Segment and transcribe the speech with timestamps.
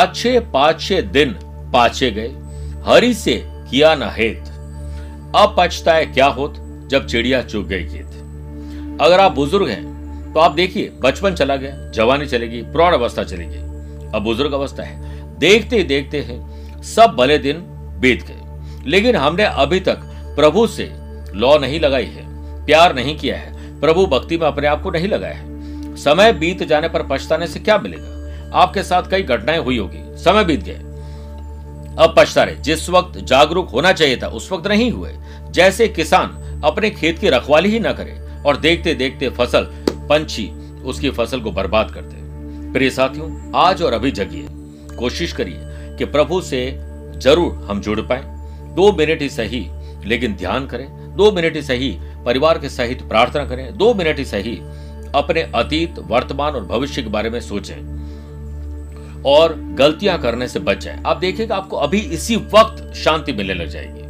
[0.00, 1.32] पाछे पाछे दिन
[1.72, 2.28] पाछे गए।
[2.86, 4.44] हरि से किया न हेत।
[5.36, 6.54] अब पछताए क्या होत
[6.90, 8.06] जब चिड़िया चुग गई खेत।
[9.00, 13.58] अगर आप बुज़ुर्ग हैं तो आप देखिए, बचपन चला गया, जवानी चलेगी प्रौढ़ अवस्था चलेगी।
[14.16, 17.56] अब बुज़ुर्ग अवस्था है। देखते ही देखते हैं, सब भले दिन
[18.00, 19.98] बीत गए। लेकिन हमने अभी तक
[20.36, 20.90] प्रभु से
[21.34, 22.22] लॉ नहीं लगाई है,
[22.66, 26.62] प्यार नहीं किया है। प्रभु भक्ति में अपने आप को नहीं लगाया है। समय बीत
[26.62, 28.19] जाने पर पछताने से क्या मिलेगा?
[28.54, 30.78] आपके साथ कई घटनाएँ हुई होगी। समय बीत गए
[31.98, 35.12] अब पछता रहे। जिस वक्त जागरूक होना चाहिए था, उस वक्त नहीं हुए।
[35.50, 39.64] जैसे किसान अपने खेत की रखवाली ही ना करे और देखते देखते फ़सल
[40.08, 40.48] पंछी
[40.84, 42.18] उसकी फ़सल को बर्बाद करते
[42.72, 44.46] प्रिय साथियों, आज और अभी जगिए।
[44.96, 45.60] कोशिश करिए
[45.98, 46.80] कि प्रभु से
[47.16, 48.22] ज़रूर हम जुड़ पाए।
[48.74, 49.66] दो मिनट ही सही,
[50.04, 51.90] लेकिन ध्यान करें। दो मिनट ही सही,
[52.24, 54.56] परिवार के सहित प्रार्थना करें। दो मिनट ही सही,
[55.14, 57.99] अपने अतीत, वर्तमान और भविष्य के बारे में सोचें।
[59.26, 63.66] और गलतियाँ करने से बच जाए। आप देखिएगा, आपको अभी इसी वक्त शांति मिलने लग
[63.66, 64.00] जाएगी।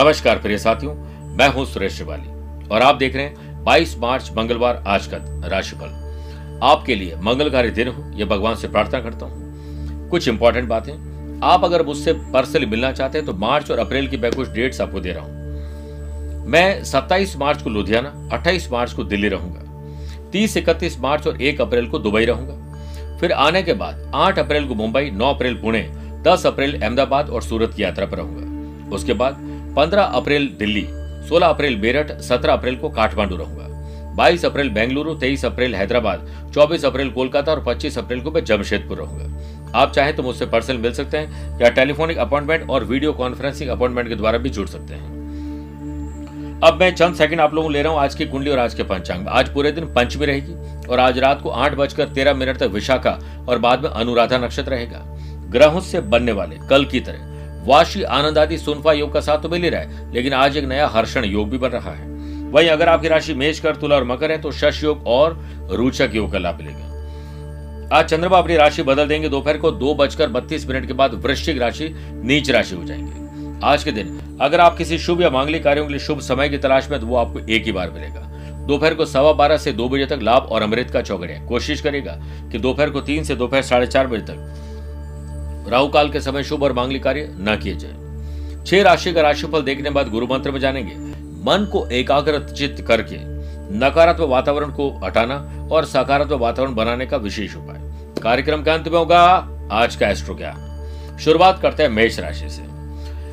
[0.00, 0.94] नमस्कार, प्रिय साथियों,
[1.36, 5.16] मैं हूँ सुरेश श्रिवाली। और आप देख रहे हैं 22 मार्च, मंगलवार, आज का
[5.48, 6.04] राशिफल।
[6.62, 11.64] आपके लिए मंगलकारी दिन हो यह भगवान से प्रार्थना करता हूँ। कुछ इंपॉर्टेंट बातें। आप
[11.64, 15.00] अगर मुझसे पर्सनली मिलना चाहते हैं तो मार्च और अप्रैल की मैं कुछ डेट्स आपको
[15.00, 21.00] दे रहा हूँ। मैं 27 मार्च को लुधियाना 28 मार्च को दिल्ली रहूँगा। 30 इकतीस
[21.00, 22.65] मार्च और 1 अप्रैल को दुबई रहूँगा।
[23.20, 25.82] फिर आने के बाद 8 अप्रैल को मुंबई 9 अप्रैल पुणे
[26.22, 29.36] 10 अप्रैल अहमदाबाद और सूरत की यात्रा पर रहूँगा। उसके बाद
[29.76, 30.82] 15 अप्रैल दिल्ली
[31.30, 33.64] 16 अप्रैल मेरठ 17 अप्रैल को काठमांडू रहूँगा।
[34.16, 38.98] 22 अप्रैल बेंगलुरु 23 अप्रैल हैदराबाद 24 अप्रैल कोलकाता और 25 अप्रैल को मैं जमशेदपुर
[38.98, 43.70] रहूँगा। आप चाहे तो मुझसे पर्सनल मिल सकते हैं या टेलीफोनिक अपॉइंटमेंट और वीडियो कॉन्फ्रेंसिंग
[43.70, 45.15] अपॉइंटमेंट के द्वारा भी जुड़ सकते हैं।
[46.64, 48.82] अब मैं चंद सेकंड आप लोगों ले रहा हूँ आज की कुंडली और आज के
[48.82, 52.56] पंचांग में। आज पूरे दिन पंचमी रहेगी और आज रात को आठ बजकर तेरह मिनट
[52.56, 53.10] तक विशाखा
[53.48, 55.02] और बाद में अनुराधा नक्षत्र रहेगा।
[55.50, 59.48] ग्रहों से बनने वाले कल की तरह वाशी, आनंद आदि सुनफा योग का साथ तो
[59.48, 62.08] मिल ही रहा है, लेकिन आज एक नया हर्षण योग भी बन रहा है।
[62.50, 65.38] वहीं अगर आपकी राशि मेष कर तुला और मकर है तो शश योग और
[65.72, 70.28] रोचक योग का लाभ मिलेगा। आज चंद्रमा अपनी राशि बदल देंगे। दोपहर को दो बजकर
[70.28, 71.94] बत्तीस मिनट के बाद वृश्चिक राशि
[72.24, 73.25] नीच राशि हो जाएँगे।
[73.64, 76.58] आज के दिन, अगर आप किसी शुभ या मांगलिक कार्यों के लिए शुभ समय की
[76.58, 78.20] तलाश में तो वो आपको एक ही बार मिलेगा।
[78.66, 82.12] दोपहर को सवा बारह से दो बजे तक लाभ और अमृत का चौगड़िया। कोशिश करेगा
[82.52, 86.62] कि दोपहर को तीन से दोपहर साढ़े चार बजे तक राहु काल के समय शुभ
[86.62, 90.60] और मांगलिक कार्य न किए जाए। छह राशि का राशिफल देखने बाद गुरु मंत्र में
[90.60, 90.94] जानेंगे।
[91.44, 93.18] मन को एकाग्र चित्त करके
[93.78, 95.36] नकारात्मक वातावरण को हटाना
[95.72, 99.22] और सकारात्मक वातावरण बनाने का विशेष उपाय। कार्यक्रम के अंत में होगा
[99.72, 100.56] आज का एस्ट्रो क्या
[101.20, 102.74] शुरुआत करते हैं मेष राशि से।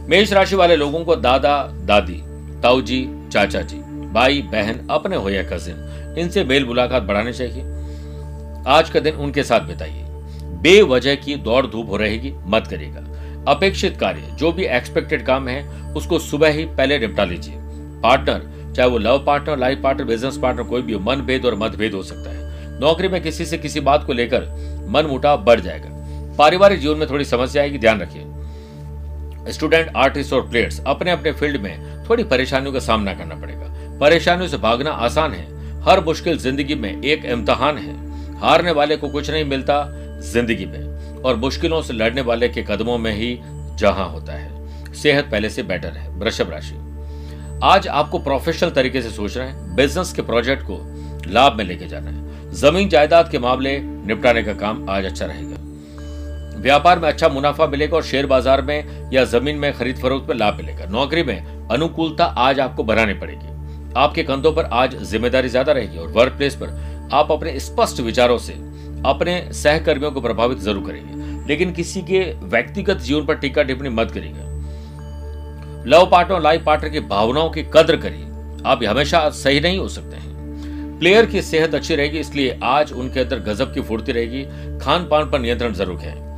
[0.03, 2.21] मेष राशि वाले लोगों को दादा, दादी
[2.61, 3.75] ताऊ जी चाचा जी
[4.11, 7.63] भाई, बहन, अपने हो या कजिन इनसे मेल मुलाकात बढ़ानी चाहिए।
[8.67, 10.03] आज का दिन उनके साथ बिताइए।
[10.61, 13.05] बेवजह की दौड़ धूप हो रहेगी, मत करेगा
[13.47, 17.55] अपेक्षित कार्य, जो भी एक्सपेक्टेड काम है, उसको सुबह ही पहले निपटा लीजिए।
[18.01, 21.55] पार्टनर चाहे वो love partner life partner business partner कोई भी हो मन भेद और
[21.55, 24.41] मतभेद हो सकता है। नौकरी में किसी से किसी बात को लेकर
[24.89, 28.25] मन मुटाव बढ़ जाएगा। पारिवारिक जीवन में थोड़ी समस्या आएगी, ध्यान रखिए।
[29.49, 34.47] स्टूडेंट आर्टिस्ट और प्लेयर्स अपने अपने फ़ील्ड में थोड़ी परेशानियों का सामना करना पड़ेगा। परेशानियों
[34.47, 37.95] से भागना आसान है। हर मुश्किल ज़िंदगी में एक इम्तहान है।
[38.39, 39.83] हारने वाले को कुछ नहीं मिलता
[40.23, 43.37] ज़िंदगी में, और मुश्किलों से लड़ने वाले के कदमों में ही
[43.77, 46.75] जहाँ होता है। सेहत पहले से बेटर है, वृषभ राशि।
[47.63, 50.79] आज आपको प्रोफेशनल तरीके से सोचना है। बिज़नेस के प्रोजेक्ट को
[51.27, 55.57] लाभ में लेके जाना है। ज़मीन जायदाद के मामले निपटाने का काम आज अच्छा रहेगा।
[56.63, 60.35] व्यापार में अच्छा मुनाफा मिलेगा और शेयर बाज़ार में या ज़मीन में खरीद फरोख्त में
[60.35, 63.51] लाभ मिलेगा। नौकरी में अनुकूलता आज आपको बनानी पड़ेगी।
[63.97, 68.37] आपके कंधों पर आज ज़िम्मेदारी ज़्यादा रहेगी और वर्क प्लेस पर आप अपने स्पष्ट विचारों
[68.37, 68.53] से
[69.05, 74.11] अपने सहकर्मियों को प्रभावित ज़रूर करेंगे। लेकिन किसी के व्यक्तिगत जीवन पर टीका टिप्पणी मत
[74.11, 74.51] करेंगे
[75.89, 78.25] लव पार्टनर लाइफ पार्टनर की भावनाओं की कद्र करिए।
[78.65, 83.19] आप हमेशा सही नहीं हो सकते हैं। प्लेयर की सेहत अच्छी रहेगी, इसलिए आज उनके
[83.19, 84.43] अंदर गजब की फुर्ती रहेगी।
[84.79, 86.32] खान पान पर नियंत्रण ज़रूर है।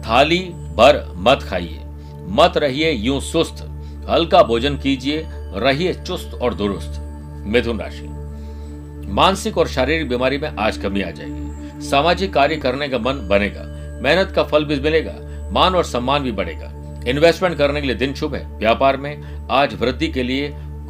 [0.00, 0.38] थाली
[0.76, 1.80] भर मत खाइए।
[2.28, 3.66] मत रहिए यूँ सुस्त।
[4.10, 7.00] हल्का भोजन कीजिए, रहिए चुस्त और दुरुस्त।
[7.46, 8.08] मिथुन राशि।
[9.12, 13.62] मानसिक और शारीरिक बीमारी में आज कमी आ जाएगी। सामाजिक कार्य करने का मन बनेगा।
[14.02, 15.14] मेहनत का फल भी मिलेगा।
[15.52, 16.72] मान और सम्मान भी बढ़ेगा।
[17.06, 20.48] इन्वेस्टमेंट करने के लिए दिन शुभ है। व्यापार में आज वृद्धि के लिए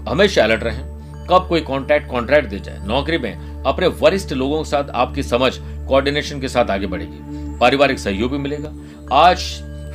[0.09, 0.85] हमेशा अलर्ट रहें।
[1.31, 5.53] कब कोई कॉन्ट्रैक्ट कॉन्ट्रैक्ट दे जाए। नौकरी में अपने वरिष्ठ लोगों के साथ आपकी समझ
[5.59, 7.30] कोऑर्डिनेशन के साथ आगे बढ़ेगी।
[7.61, 8.73] पारिवारिक सहयोग भी मिलेगा।
[9.12, 9.39] आज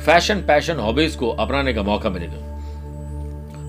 [0.06, 2.44] फ़ैशन, पैशन, हॉबीज को अपनाने का मौका मिलेगा।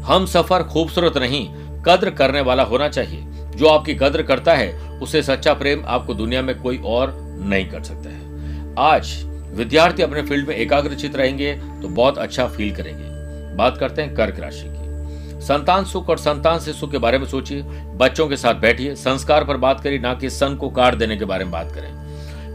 [0.05, 1.47] हम सफ़र खूबसूरत नहीं,
[1.85, 3.23] कद्र करने वाला होना चाहिए।
[3.55, 7.83] जो आपकी कद्र करता है, उसे सच्चा प्रेम आपको दुनिया में कोई और नहीं कर
[7.83, 9.23] सकता है। आज
[9.53, 14.39] विद्यार्थी अपने फ़ील्ड में एकाग्रचित रहेंगे तो बहुत अच्छा फील करेंगे। बात करते हैं कर्क
[14.39, 17.61] राशि की। संतान सुख और संतान से सुख के बारे में सोचिए।
[17.95, 21.25] बच्चों के साथ बैठिए। संस्कार पर बात करिए, ना कि सन को काट देने के
[21.25, 21.96] बारे में बात करें।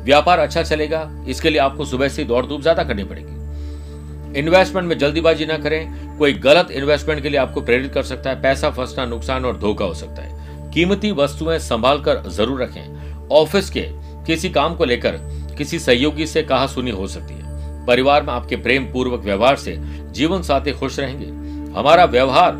[0.04, 4.96] व्यापार अच्छा चलेगा, इसके लिए आपको सुबह से दौड़ धूप ज़्यादा करनी पड़ेगी। इन्वेस्टमेंट में
[4.98, 9.04] जल्दीबाजी ना करें, कोई गलत इन्वेस्टमेंट के लिए आपको प्रेरित कर सकता है, पैसा फंसना,
[9.06, 13.86] नुकसान और धोखा हो सकता है। कीमती वस्तुएँ संभाल कर ज़रूर रखें। ऑफ़िस के
[14.26, 15.18] किसी काम को लेकर
[15.58, 19.76] किसी सहयोगी से कहा सुनी हो सकती है। परिवार में आपके प्रेम पूर्वक व्यवहार से
[20.12, 21.26] जीवन साथी खुश रहेंगे।
[21.72, 22.56] हमारा व्यवहार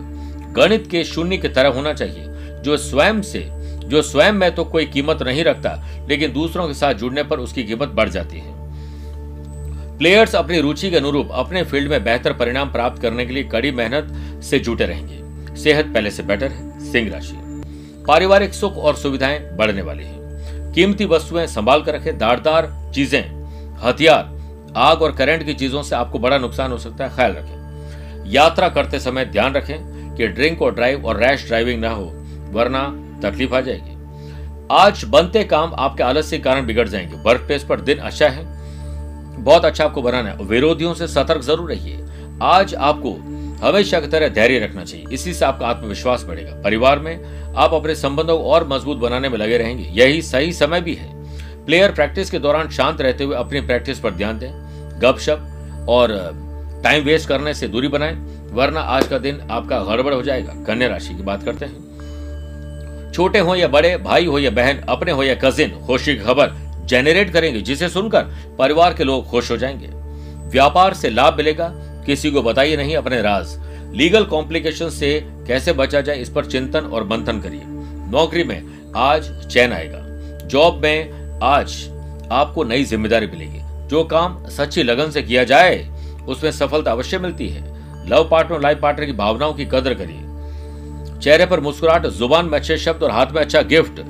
[0.56, 2.24] गणित के शून्य की तरह होना चाहिए,
[2.62, 3.40] जो स्वयं से
[3.92, 5.70] जो स्वयं में तो कोई कीमत नहीं रखता,
[6.08, 8.60] लेकिन दूसरों के साथ जुड़ने पर उसकी कीमत बढ़ जाती है।
[9.98, 13.70] प्लेयर्स अपनी रुचि के अनुरूप अपने फ़ील्ड में बेहतर परिणाम प्राप्त करने के लिए कड़ी
[13.72, 17.36] मेहनत से जुटे रहेंगे। सेहत पहले से बेटर है, सिंह राशि।
[18.08, 23.22] पारिवारिक सुख और सुविधाएँ बढ़ने वाली हैं। कीमती वस्तुएँ संभाल कर रखें, दारदार चीज़ें,
[23.82, 24.30] हथियार,
[24.76, 28.68] आग और करंट की चीज़ों से आपको बड़ा नुकसान हो सकता है, ख्याल रखें। यात्रा
[28.68, 32.04] करते समय ध्यान रखें कि ड्रिंक और ड्राइव और रैश ड्राइविंग ना हो,
[32.50, 32.82] वरना
[33.22, 34.00] तकलीफ़ आ जाएगी।
[34.70, 38.44] आज बनते काम आपके आलस्य के कारण बिगड़ जाएँगे। वर्क प्लेस पर दिन अच्छा है,
[39.36, 42.04] बहुत अच्छा आपको बनाना है। विरोधियों से सतर्क ज़रूर रहिए।
[42.42, 43.12] आज आपको
[43.62, 47.94] हमेशा की तरह धैर्य रखना चाहिए। इसी से आपका आत्मविश्वास बढ़ेगा। परिवार में आप अपने
[47.94, 51.10] संबंधों को और मज़बूत बनाने में लगे रहेंगे। यही सही समय भी है।
[51.66, 54.50] प्लेयर प्रैक्टिस के दौरान शांत रहते हुए अपनी प्रैक्टिस पर ध्यान दें।
[55.00, 56.12] गपशप और
[56.84, 58.14] टाइम वेस्ट करने से दूरी बनाएँ,
[58.52, 61.91] वरना आज का दिन आपका गड़बड़ हो जाएगा। कन्या राशि की बात करते हैं।
[63.14, 66.52] छोटे हो या बड़े, भाई हो या बहन, अपने हो या कजिन खुशी खबर
[66.84, 68.22] जेनरेट करेंगे, जिसे सुनकर
[68.58, 69.86] परिवार के लोग खुश हो जाएँगे।
[70.48, 71.72] व्यापार से लाभ मिलेगा,
[72.06, 73.58] किसी को बताइए नहीं अपने राज।
[73.94, 77.62] लीगल कॉम्प्लिकेशन से कैसे बचा जाए, इस पर चिंतन और मंथन करिए।
[78.10, 78.62] नौकरी में
[78.96, 79.98] आज चैन आएगा।
[80.46, 81.10] जॉब में
[81.42, 81.90] आज
[82.32, 85.88] आपको नई ज़िम्मेदारी मिलेगी। जो काम सच्ची लगन से किया जाए,
[86.28, 87.62] उसमें सफलता अवश्य मिलती है।
[88.08, 90.20] लव पार्टनर, लाइफ पार्टनर की भावनाओं की कदर करिए।
[91.22, 94.00] चेहरे पर मुस्कुराहट, ज़ुबान में अच्छे शब्द और हाथ में अच्छा गिफ्ट।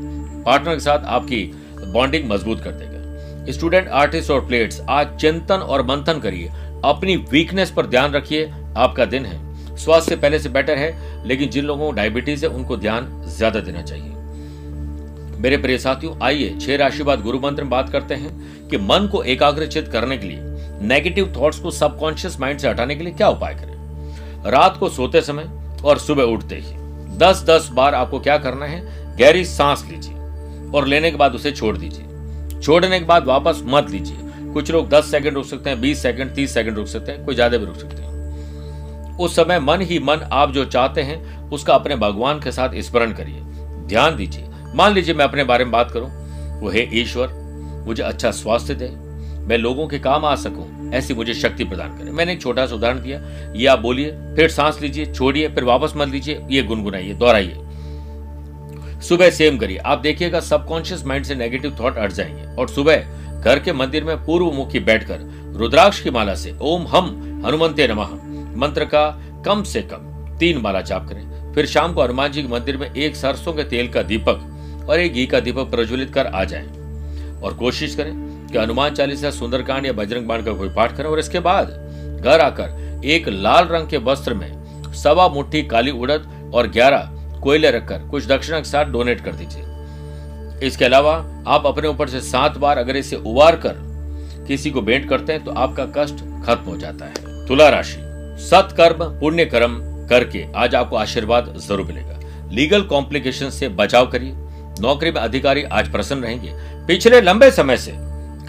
[0.44, 1.42] पार्टनर के साथ आपकी
[1.86, 6.48] बॉन्डिंग मज़बूत कर देगा। स्टूडेंट, आर्टिस्ट और प्लेयर्स, आज चिंतन और मंथन करिए।
[6.84, 11.64] अपनी वीकनेस पर ध्यान रखिए। आपका दिन है। स्वास्थ्य पहले से बेटर है, लेकिन जिन
[11.64, 14.10] लोगों को डायबिटीज़ है, उनको ध्यान ज़्यादा देना चाहिए।
[15.38, 19.08] मेरे प्रिय साथियों, आइए छह राशि बाद गुरु मंत्र में बात करते हैं कि मन
[19.12, 20.38] को एकाग्रचित करने के लिए
[20.88, 24.50] नेगेटिव थॉट्स को सबकॉन्शियस माइंड से हटाने के लिए क्या उपाय करें?
[24.50, 25.50] रात को सोते समय
[25.84, 26.81] और सुबह उठते ही।
[27.18, 28.80] दस दस बार आपको क्या करना है?
[29.16, 30.14] गहरी सांस लीजिए
[30.74, 34.16] और लेने के बाद उसे छोड़ दीजिए। छोड़ने के बाद वापस मत लीजिए।
[34.52, 37.34] कुछ लोग दस सेकंड रुक सकते हैं, बीस सेकंड, तीस सेकंड रुक सकते हैं, कोई
[37.34, 41.74] ज़्यादा भी रुक सकते हैं। उस समय मन ही मन आप जो चाहते हैं, उसका
[41.74, 43.40] अपने भगवान के साथ स्मरण करिए।
[43.86, 46.10] ध्यान दीजिए। मान लीजिए मैं अपने बारे में बात करूँ।
[46.60, 47.28] वो हे ईश्वर,
[47.86, 48.88] मुझे अच्छा स्वास्थ्य दे।
[49.48, 52.74] मैं लोगों के काम आ सकूँ। ऐसी मुझे शक्ति प्रदान करें। मैंने एक छोटा सा
[52.74, 53.20] उदाहरण दिया।
[53.56, 57.58] ये आप बोलिए, फिर सांस लीजिए, छोड़िए, फिर वापस मत लीजिए, ये गुनगुनाइए, दोहराइए।
[59.00, 62.96] सुबह सेम करिए। आप देखिएगा सबकॉन्शियस माइंड से नेगेटिव थॉट हट जाएँगे। और सुबह
[63.40, 65.18] घर के मंदिर में पूर्व मुखी बैठकर
[65.56, 67.06] रुद्राक्ष की माला से ओम हम
[67.46, 68.08] हनुमंते नमः,
[68.56, 72.48] मंत्र का कम से कम तीन माला जाप करें। फिर शाम को हनुमान जी के
[72.48, 74.48] मंदिर में एक सरसों के तेल का दीपक
[74.90, 76.68] और एक घी का दीपक प्रज्वलित कर आ जाएँ।
[77.40, 81.18] और कोशिश करें कि हनुमान चालीसा, सुंदरकांड या बजरंग बाण का कोई पाठ करें और
[81.18, 81.68] इसके बाद
[82.20, 87.70] घर आकर एक लाल रंग के वस्त्र में सवा मुट्ठी काली उड़द और ग्यारह कोयले
[87.70, 91.14] रखकर कुछ दक्षिणा के साथ डोनेट कर दीजिए। इसके अलावा
[91.48, 93.76] आप अपने ऊपर से सात बार अगर इसे उबार कर
[94.48, 97.98] किसी को भेंट करते हैं तो आपका कष्ट खत्म हो जाता है। तुला राशि,
[98.40, 99.78] सत्कर्म पुण्य कर्म
[100.10, 104.32] करके आज आपको आशीर्वाद ज़रूर मिलेगा। लीगल कॉम्प्लिकेशन से बचाव करिए।
[104.80, 106.52] नौकरी में अधिकारी आज प्रसन्न रहेंगे।
[106.86, 107.92] पिछले लंबे समय से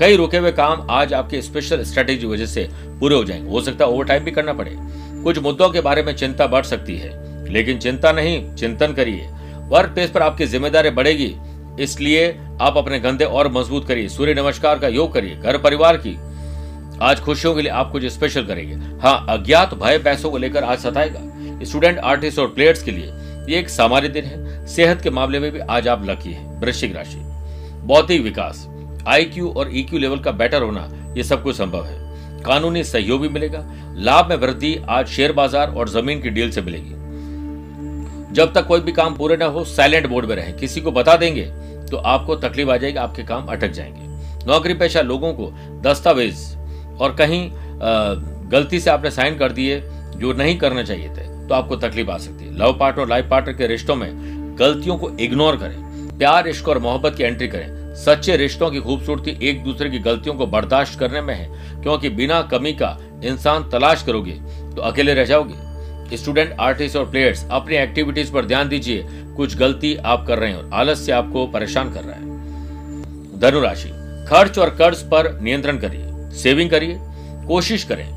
[0.04, 3.86] कई रुके हुए काम आज आपके स्पेशल स्ट्रेटेजी वजह से पूरे हो जाएँगे। हो सकता
[3.86, 4.72] है ओवर टाइम भी करना पड़े।
[5.24, 7.12] कुछ मुद्दों के बारे में चिंता बढ़ सकती है।
[7.54, 9.30] लेकिन चिंता नहीं, चिंतन करिए।
[9.70, 11.36] वर्क प्लेस पर आपकी ज़िम्मेदारी बढ़ेगी।
[11.80, 16.18] इसलिए आप अपने गंदे और मज़बूत करिए। सूर्य नमस्कार का योग करिए, घर परिवार की।
[17.02, 20.80] आज खुशियों के लिए आप कुछ स्पेशल करेंगे। हाँ अज्ञात भय पैसों को लेकर आज
[20.80, 21.20] सताएगा।
[21.66, 23.14] स्टूडेंट आर्टिस्ट और प्लेयर्स के लिए
[23.50, 26.96] ये एक सामान्य दिन है। सेहत के मामले में भी आज आप लकी है। वृश्चिक
[26.96, 27.20] राशि।
[27.84, 28.70] बौद्धिक विकास।
[29.08, 33.30] आईक्यू और ईक्यू लेवल का बेटर होना, ये सब कुछ संभव है। कानूनी सहयोग भी
[33.30, 33.66] मिलेगा,
[33.98, 37.02] लाभ में वृद्धि आज शेयर बाज़ार और ज़मीन की डील से मिलेगी।
[38.34, 41.16] जब तक कोई भी काम पूरे ना हो साइलेंट बोर्ड में रहे। किसी को बता
[41.18, 41.46] देंगे
[41.92, 46.46] तो आपको तकलीफ़ आ जाएगी, आपके काम अटक जाएँगे। नौकरी पेशा लोगों को दस्तावेज़
[46.98, 47.50] और कहीं
[48.52, 49.80] गलती से आपने साइन कर दिए,
[50.14, 53.54] जो नहीं करना चाहिए थे तो आपको तकलीफ़ आ सकती है। लव पार्टनर लाइफ पार्टनर
[53.54, 54.12] के रिश्तों में
[54.60, 59.38] गलतियों को इग्नोर करें। प्यार, इश्क और मोहब्बत की एंट्री करें। सच्चे रिश्तों की खूबसूरती
[59.42, 64.04] एक दूसरे की गलतियों को बर्दाश्त करने में है। क्योंकि बिना कमी का इंसान तलाश
[64.04, 64.32] करोगे
[64.76, 69.96] तो अकेले रह जाओगे। स्टूडेंट, आर्टिस्ट और प्लेयर्स, अपनी एक्टिविटीज़ पर ध्यान दीजिए। कुछ गलती
[69.96, 73.90] आप कर रहे हैं और आलस से आपको परेशान कर रहा है। धनुराशि,
[74.30, 76.98] खर्च और कर्ज पर नियंत्रण करिए, सेविंग करिए।
[77.48, 78.10] कोशिश करें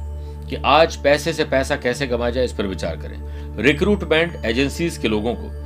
[0.48, 5.08] कि आज पैसे से पैसा कैसे कमाया जाए, इस पर विचार करें। रिक्रूटमेंट एजेंसीज के
[5.08, 5.65] लोगों को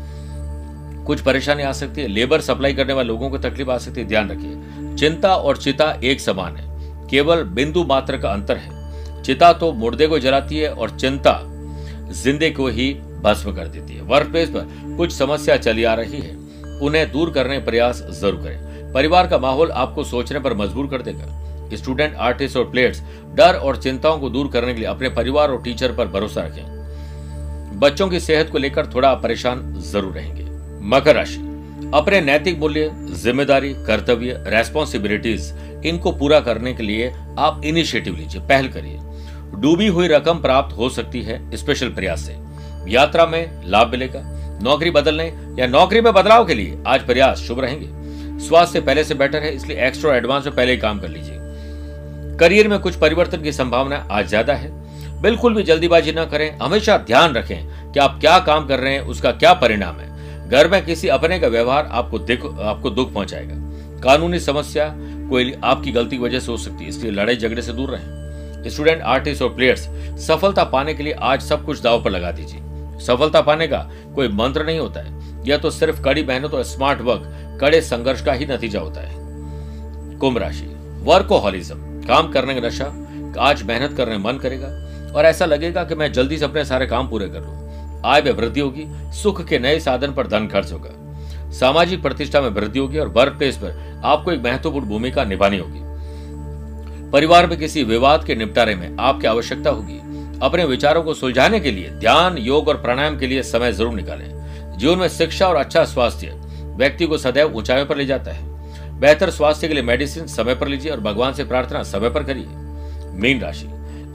[1.07, 4.07] कुछ परेशानी आ सकती है। लेबर सप्लाई करने वाले लोगों को तकलीफ़ आ सकती है।
[4.07, 6.69] ध्यान रखिए, चिंता और चिता एक समान है।
[7.09, 11.39] केवल बिंदु मात्र का अंतर है। चिता तो मुर्दे को जलाती है और चिंता
[12.15, 12.93] जिंदे को ही
[13.23, 16.35] भस्म कर देती है। वर्क प्लेस पर कुछ समस्या चली आ रही है।
[16.81, 21.77] उन्हें दूर करने प्रयास ज़रूर करें। परिवार का माहौल आपको सोचने पर मजबूर कर देगा।
[21.77, 23.03] स्टूडेंट आर्टिस्ट और प्लेयर्स
[23.35, 27.79] डर और चिंताओं को दूर करने के लिए अपने परिवार और टीचर पर भरोसा रखें।
[27.81, 30.40] बच्चों की सेहत को लेकर थोड़ा परेशान ज़रूर रहेंगे।
[30.83, 31.39] मकर राशि।
[31.95, 35.53] अपने नैतिक मूल्य, ज़िम्मेदारी, कर्तव्य रेस्पॉन्सिबिलिटीज
[35.87, 38.99] इनको पूरा करने के लिए आप इनिशिएटिव लीजिए, पहल करिए।
[39.53, 42.37] डूबी हुई रकम प्राप्त हो सकती है स्पेशल प्रयास से।
[42.89, 44.21] यात्रा में लाभ मिलेगा।
[44.63, 45.25] नौकरी बदलने
[45.59, 49.55] या नौकरी में बदलाव के लिए आज प्रयास शुभ रहेंगे। स्वास्थ्य पहले से बेटर है,
[49.55, 51.39] इसलिए एक्स्ट्रा एडवांस में पहले ही काम कर लीजिए।
[52.39, 54.71] करियर में कुछ परिवर्तन की संभावना आज ज़्यादा है।
[55.23, 59.01] बिल्कुल भी जल्दीबाजी न करें, हमेशा ध्यान रखें कि आप क्या काम कर रहे हैं,
[59.03, 60.09] उसका क्या परिणाम है।
[60.51, 63.55] घर में किसी अपने का व्यवहार आपको दिख, आपको दुख पहुंचाएगा।
[64.03, 64.95] कानूनी समस्या
[65.29, 68.69] कोई आपकी गलती की वजह से हो सकती है, इसलिए लड़ाई झगड़े से दूर रहें।
[68.69, 69.89] स्टूडेंट, आर्टिस्ट और प्लेयर्स,
[70.27, 72.61] सफलता पाने के लिए आज सब कुछ दाव पर लगा दीजिए।
[73.01, 73.79] सफलता पाने का
[74.15, 78.25] कोई मंत्र नहीं होता है। यह तो सिर्फ़ कड़ी मेहनत और स्मार्ट वर्क, कड़े संघर्ष
[78.25, 79.15] का ही नतीजा होता है।
[80.19, 80.67] कुंभ राशि,
[81.03, 81.77] वर्कोहॉलिज्म,
[82.09, 82.93] काम करने का नशा,
[83.39, 84.69] आज मेहनत करने मन करेगा,
[85.13, 87.60] और ऐसा लगेगा कि मैं जल्दी से अपने सारे काम पूरे कर लूँ।
[88.05, 90.91] आय में वृद्धि होगी, सुख के नए साधन पर धन खर्च होगा।
[91.51, 95.81] सामाजिक प्रतिष्ठा में वृद्धि होगी और वर्क प्लेस पर आपको एक महत्वपूर्ण भूमिका निभानी होगी।
[97.11, 99.99] परिवार में किसी विवाद के निपटारे में आपकी आवश्यकता होगी।
[100.43, 104.79] अपने विचारों को सुलझाने के लिए ध्यान, योग और प्राणायाम के लिए समय ज़रूर निकालें।
[104.79, 106.33] जीवन में शिक्षा और अच्छा स्वास्थ्य
[106.77, 110.69] व्यक्ति को सदैव ऊंचाई पर ले जाता है। बेहतर स्वास्थ्य के लिए मेडिसिन समय पर
[110.69, 112.47] लीजिए और भगवान से प्रार्थना समय पर करिए।
[113.13, 113.67] मीन राशि,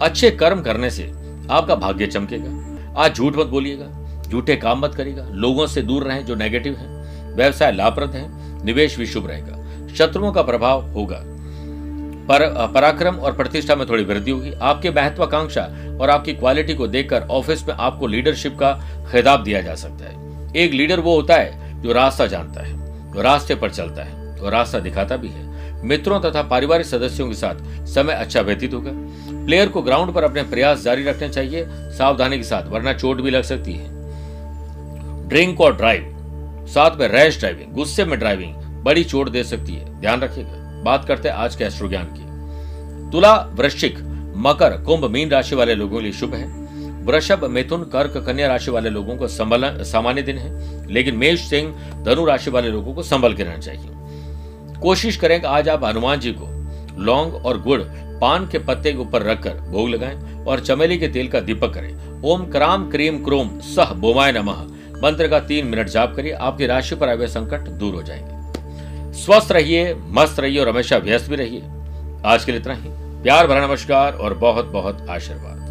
[0.02, 1.12] अच्छे कर्म करने से
[1.52, 2.65] आपका भाग्य चमकेगा।
[2.98, 3.88] आज झूठ मत बोलिएगा,
[4.30, 6.88] झूठे काम मत करिएगा, लोगों से दूर रहें जो नेगेटिव है,
[7.36, 8.28] व्यवसाय लाभप्रद है,
[8.66, 9.62] निवेश भी शुभ रहेगा।
[9.96, 11.22] शत्रुओं का प्रभाव होगा।
[12.28, 15.62] पर, पराक्रम और प्रतिष्ठा में थोड़ी वृद्धि होगी। आपके महत्वाकांक्षा
[16.02, 18.72] और आपकी क्वालिटी को देखकर ऑफ़िस में आपको लीडरशिप का
[19.12, 22.74] खिताब दिया जा सकता है। एक लीडर वो होता है जो रास्ता जानता है,
[23.14, 27.34] जो रास्ते पर चलता है और रास्ता दिखाता भी है। मित्रों तथा पारिवारिक सदस्यों के
[27.34, 28.92] साथ समय अच्छा व्यतीत होगा।
[29.46, 33.32] प्लेयर को ग्राउंड पर अपने प्रयास जारी रखने चाहिए, सावधानी के साथ, वरना चोट भी
[33.32, 33.96] लग सकती है।
[35.30, 36.12] ड्रिंक और ड्राइव,
[36.70, 41.06] साथ में रैश ड्राइविंग, गुस्से में ड्राइविंग, बड़ी चोट दे सकती है। ध्यान रखिएगा। बात
[41.06, 42.26] करते हैं आज के एस्ट्रो ज्ञान की।
[43.12, 44.00] तुला, वृश्चिक,
[44.38, 46.48] मकर, कुंभ, मीन राशि वाले लोगों के लिए शुभ है।
[47.04, 51.76] वृषभ, मिथुन, कर्क, कन्या राशि वाले लोगों को संभल सामान्य दिन है। लेकिन मेष, सिंह,
[52.04, 53.90] धनु राशि वाले लोगों को संभल के रहना चाहिए।
[54.82, 56.46] कोशिश करें कि आज आप हनुमान जी को
[57.02, 57.82] लौंग और गुड़
[58.22, 62.22] पान के पत्ते के ऊपर रखकर भोग लगाएँ और चमेली के तेल का दीपक करें।
[62.22, 66.96] ओम क्राम क्रीम क्रोम सह बोमाय नमः। मंत्र का तीन मिनट जाप करिए, आपकी राशि
[66.96, 68.36] पर आए संकट दूर हो जाएँगे।
[69.14, 71.64] स्वस्थ रहिए, मस्त रहिए और हमेशा व्यस्त भी रहिए।
[72.26, 72.90] आज के लिए इतना ही।
[73.24, 75.65] प्यार भरा नमस्कार और बहुत बहुत आशीर्वाद।